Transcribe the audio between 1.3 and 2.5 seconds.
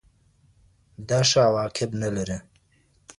عواقب نلري.